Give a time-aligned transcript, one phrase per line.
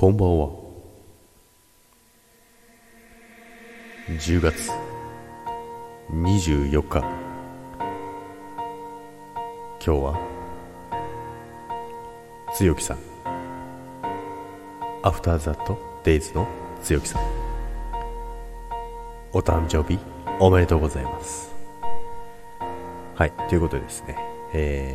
[0.00, 0.48] こんばんは。
[4.08, 4.70] 10月
[6.10, 7.00] 24日。
[7.00, 7.10] 今
[9.78, 10.18] 日は
[12.56, 12.98] 強木さん。
[15.02, 16.48] アフターザットデイズの
[16.82, 17.22] 強木さん。
[19.34, 19.98] お誕生日
[20.38, 21.54] おめでとうございます。
[23.16, 24.16] はいということでですね
[24.54, 24.94] え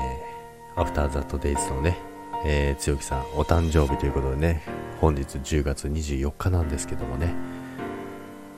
[0.76, 4.64] ー、アフターザットデイズのねえー、強木さんお誕生日ということでね
[5.00, 7.34] 本日10月24日なんですけどもね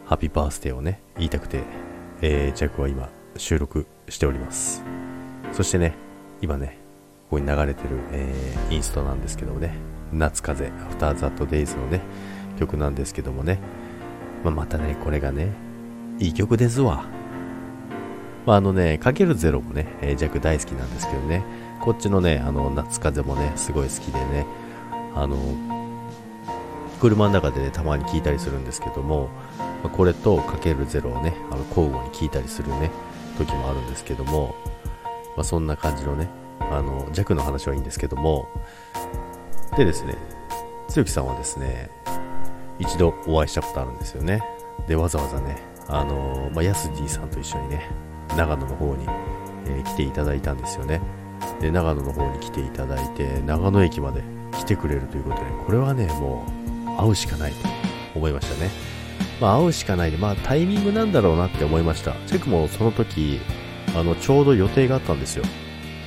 [0.06, 1.64] ハッピーバースデーをね言いたくて、
[2.22, 4.84] えー、ジャックは今収録しております。
[5.54, 5.94] そしてね
[6.42, 6.78] 今ね
[7.30, 9.74] ここに流れてる、えー、インストなんですけどもね
[10.14, 12.02] 夏風アフターザットデイズのね
[12.58, 13.60] 曲なんですけどもね、
[14.44, 15.52] まあ、またねこれがね
[16.20, 17.17] いい曲ですわ。
[18.48, 21.44] まあ、あのね、かけるゼロもね、えー、ジャック大好きなんですけどね、
[21.82, 24.46] こっちのね、あの、夏風もね、すごい好きでね、
[25.14, 25.38] あの、
[27.02, 29.28] 車の中でね、たまに聞いたりするんですけども、
[29.84, 32.90] ま、これとかけるゼロをね、あの交互に聞いたりするね、
[33.38, 34.56] 時もあるんですけども、
[35.36, 36.30] まあ、そんな感じのね、
[36.72, 38.48] あの、弱の話はいいんですけども、
[39.76, 40.16] でですね、
[40.88, 41.90] つゆきさんはですね、
[42.80, 44.42] 一度お会いしたことあるんですよね。
[44.88, 45.58] で、わざわざね、
[45.90, 47.90] あの、まあ、ヤスディさんと一緒にね、
[48.36, 49.06] 長野の方に、
[49.66, 51.02] えー、来ていただいたんですよね。
[51.62, 56.46] で、長野の方に来ていただいて、長野駅まで来てくれるということで、これはね、も
[56.86, 57.68] う会うしかないと
[58.16, 58.70] 思いましたね。
[59.40, 62.14] まあ会うしかないで、まあタイミングなんだろうなって思いました。
[62.28, 63.40] チェックもその時、
[63.96, 65.44] あの、ちょうど予定があったんですよ。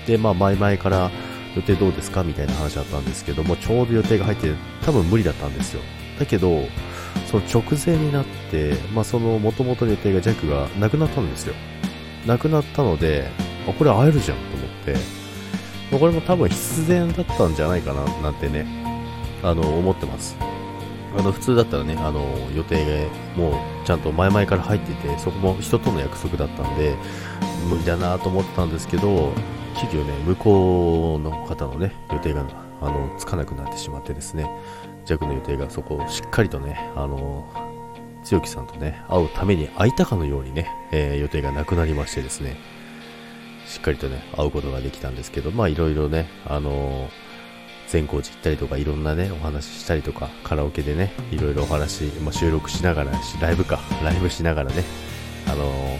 [0.06, 1.10] で、まあ前々から
[1.56, 2.22] 予定どうですか？
[2.22, 4.52] みたいな話だったんですけども、ちょうど予定が入って
[4.84, 5.82] 多分無理だったんですよ。
[6.18, 6.64] だけど、
[7.30, 11.54] その直前になって、まあその元々の予定がジャックがなくなったんですよ。
[12.26, 13.28] なくなったので、
[13.68, 14.68] あ、これ会えるじゃんと思っ
[15.90, 18.66] て、これも多分必然だったんじゃないかななんてね、
[19.42, 20.36] あの、思ってます。
[21.18, 23.54] あの、普通だったらね、あの、予定がもう
[23.86, 26.94] ちゃんと前々から入ってて、そこも人との約束だったんで、
[27.68, 29.32] 無理だなと思ったんですけど、
[29.80, 32.44] 急遽ね、向こうの方のね、予定が、
[32.80, 34.48] あの、つかなくなってしまってですね、
[35.04, 37.44] 弱の予定がそこをしっかりとね、あの、
[38.24, 42.56] 強木さんとね、会うために会いたかのようにね、えー、予定がなくなりましてですね、
[43.66, 47.10] しっかりとね、会うことができたんですけど、まあいろいろね、あのー、
[47.88, 54.84] 善光寺行ったりとか、いろんなね、お話ししたりとか、カラオケでね、いろいろお話、まあ、収録しながらライブか、ライブしながらね、
[55.48, 55.98] あのー、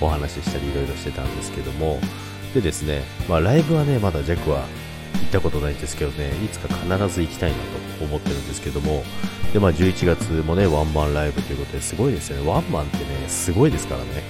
[0.00, 2.00] お話ししたりいろいろしてたんですけども、
[2.52, 4.64] でですね、まあライブはね、まだジャックは
[5.34, 7.56] たことないんですけどね、いつか必ず行きたいな
[7.98, 9.02] と思ってるんですけども、
[9.52, 12.48] で、まあ11月もね、ワンマンライブということですごいですよね。
[12.48, 14.22] ワンマンってね、すごいですからね。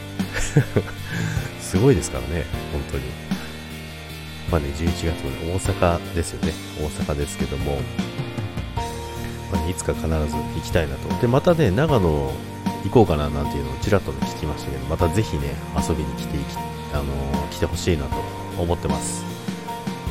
[1.61, 3.05] すごいですからね、本当に。
[4.51, 6.53] まあね、11月もね、大阪ですよね。
[6.81, 7.79] 大阪ですけども、
[9.53, 11.21] まあね、いつか必ず行きたいなと。
[11.21, 12.33] で、またね、長野
[12.85, 16.39] 行こうかななんていうのをちらっと聞きましたけど、またぜひね、遊びに来て、
[16.95, 18.17] あのー、来てほしいなと
[18.59, 19.34] 思ってます。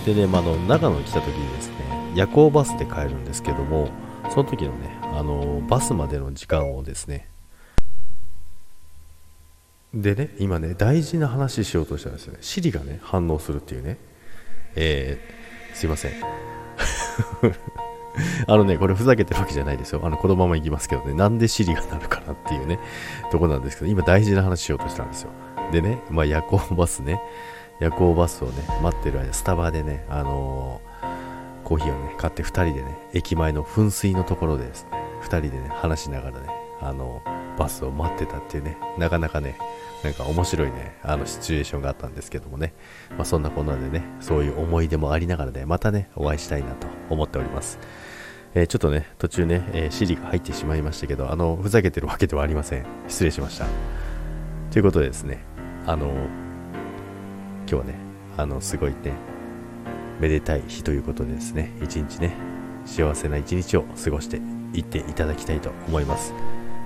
[0.05, 1.75] でね、まあ、の、長野に来た時にですね、
[2.15, 3.89] 夜行バスで帰るんですけども、
[4.29, 7.27] その時のね、あの、バスまでの時間をですね、
[9.93, 12.39] でね、今ね、大事な話しようとしたんですよね。
[12.41, 13.97] シリがね、反応するっていうね。
[14.75, 16.13] えー、すいません。
[18.47, 20.01] あのね、これふざけてるわけじゃないですよ。
[20.03, 22.79] あの、このまま行きますけどね、なんでシリがなるかなっていうね、
[23.31, 25.29] とこなんですけど、今大事な話しようとしたんですよ。
[25.71, 27.21] でね、まあ、夜行バスね、
[27.83, 36.47] 夜行バスをね、待ってる間、スタバでね、あのー、コーヒーをね、買って2人でね、駅前の噴水のところでですね、2人でね、話しながらね、
[36.79, 39.57] あのー、バスを待ってたっていうね、なかなかね、
[40.01, 42.73] なんか面白いね、あのシチュエーションがあったんですけどもね、
[43.11, 47.79] まあ、そんなこんなでね、そういう思い出もありながらね、またね、お会いしたいなと思っております。
[48.55, 52.85] えー、ちょっとね、途中ね、えー、シリが入ってしまいましたけど、あの、ふざけてるわけではありません。
[53.09, 53.65] 失礼しました。
[54.71, 55.43] ということでですね、
[55.85, 56.13] あの、
[57.67, 57.95] 今日はね、
[58.37, 59.13] あの、すごいね、
[60.19, 62.33] めでたい日ということでですね、一日ね、
[62.85, 64.41] 幸せな一日を過ごして
[64.73, 66.33] いっていただきたいと思います。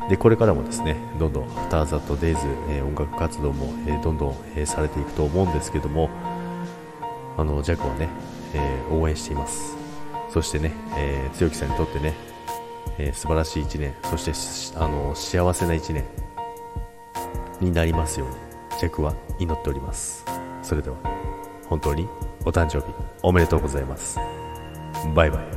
[0.09, 6.09] でこれからもですねどんどんアフターザットデイズ、えー、音楽活動も、えー、どんどん、えー、されていくと思うんですけども
[7.37, 8.09] あのジャックはね、
[8.55, 9.77] え応援しています
[10.31, 12.13] そしてね、え強木さんにとってね、
[12.97, 16.03] え素晴らしい1年そしてあの幸せな1年
[17.61, 18.35] になりますように
[18.79, 20.36] ジャックは祈っております
[20.67, 20.97] それでは
[21.69, 22.09] 本当に
[22.43, 22.93] お誕生日
[23.23, 24.19] おめでとうございます。
[25.15, 25.56] バイバイ。